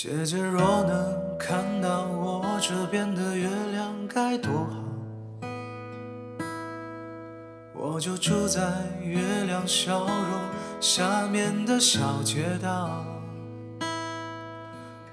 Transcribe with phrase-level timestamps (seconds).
[0.00, 5.50] 姐姐若能看到我这边的月亮该多好，
[7.74, 8.60] 我就住在
[9.02, 10.40] 月亮笑容
[10.80, 13.04] 下面的小街道。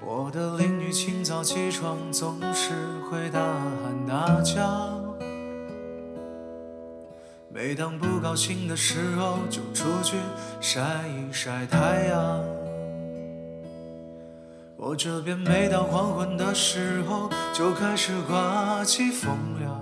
[0.00, 2.70] 我的邻居清早起床总是
[3.10, 5.00] 会大喊大叫，
[7.48, 10.16] 每当不高兴的时候就出去
[10.60, 12.65] 晒一晒太阳。
[14.88, 19.80] 我这边每到黄昏的时候就开始刮起风了，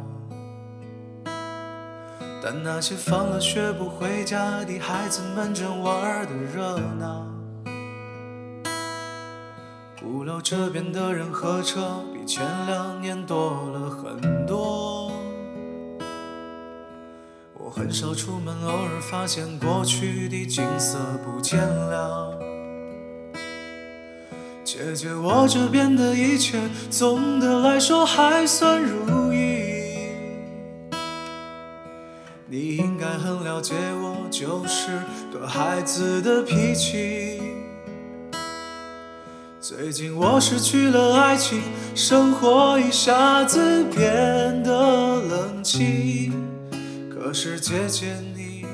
[2.43, 7.27] 但那些放了学不回家的孩子们正玩得热闹。
[10.01, 15.12] 鼓楼这边的人和车比前两年多了很多。
[17.53, 22.53] 我很少出门，偶尔发现过去的景色不见了。
[24.77, 26.58] 姐姐，我这边的一切
[26.91, 29.62] 总的来说还算如意。
[32.48, 33.72] 你应该很了解
[34.03, 34.89] 我，就是
[35.33, 37.41] 个孩子的脾气。
[39.61, 41.62] 最近我失去了爱情，
[41.94, 46.33] 生活一下子变得冷清。
[47.09, 48.66] 可是姐姐你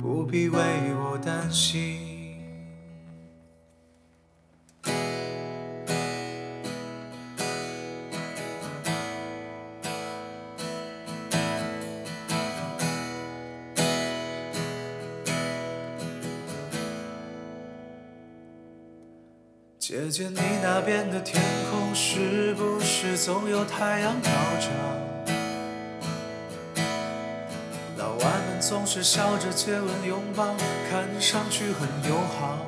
[0.00, 2.17] 不必为我担心。
[19.88, 24.68] 姐姐，你那边的天空是不是总有太阳照着？
[27.96, 30.54] 老外们总是笑着接吻拥抱，
[30.90, 32.58] 看上去很友好。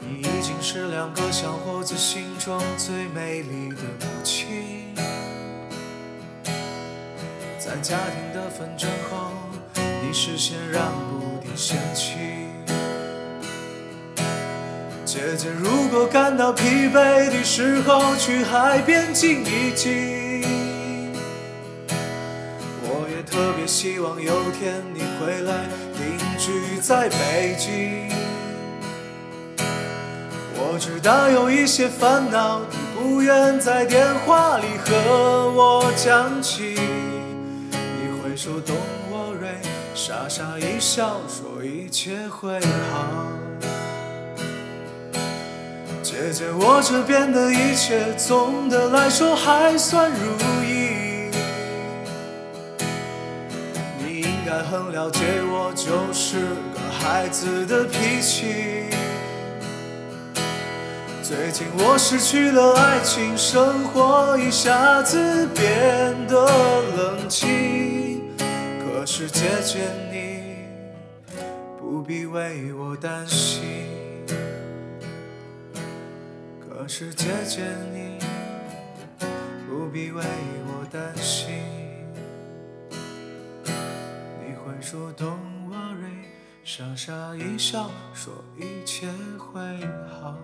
[0.00, 4.94] 你已经是两个小伙子心中最美丽的母亲，
[7.58, 9.32] 在家庭的纷争后，
[10.02, 12.35] 你是先让步的先妻。
[15.06, 20.42] 姐姐，如果感到疲惫的时候，去海边静一静。
[22.82, 28.08] 我也特别希望有天你回来定居在北京。
[30.56, 36.74] 我知道有一些烦恼，你不愿在电话里和我讲起。
[37.70, 38.74] 你会说 Don't
[39.12, 39.62] worry，
[39.94, 42.58] 傻傻一笑，说一切会
[42.90, 43.45] 好。
[46.16, 51.28] 姐姐，我这边的一切总的来说还算如意。
[53.98, 56.40] 你应该很了解我，就是
[56.72, 58.86] 个孩子的脾气。
[61.22, 66.46] 最近我失去了爱情，生活一下子变得
[66.96, 68.22] 冷清。
[68.80, 70.64] 可是姐姐你
[71.78, 74.05] 不必为我担心。
[76.78, 78.18] 可是姐姐你
[79.66, 80.22] 不必为
[80.66, 81.48] 我担心，
[84.44, 86.26] 你会说 Don't worry，
[86.64, 89.58] 傻傻一笑，说一切会
[90.06, 90.36] 好，